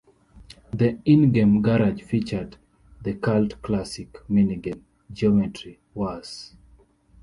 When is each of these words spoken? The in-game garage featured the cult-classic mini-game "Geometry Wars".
The 0.71 0.97
in-game 1.05 1.61
garage 1.61 2.01
featured 2.01 2.57
the 3.03 3.13
cult-classic 3.13 4.27
mini-game 4.27 4.83
"Geometry 5.13 5.79
Wars". 5.93 6.55